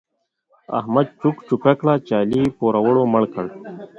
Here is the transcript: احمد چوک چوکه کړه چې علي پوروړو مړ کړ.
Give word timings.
احمد 0.79 1.07
چوک 1.19 1.35
چوکه 1.47 1.73
کړه 1.79 1.93
چې 2.05 2.13
علي 2.21 2.41
پوروړو 2.57 3.03
مړ 3.13 3.23
کړ. 3.33 3.45